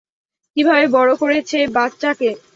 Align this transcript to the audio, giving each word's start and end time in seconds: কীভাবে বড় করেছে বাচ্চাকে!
কীভাবে 0.57 0.85
বড় 0.95 1.11
করেছে 1.21 1.57
বাচ্চাকে! 1.75 2.29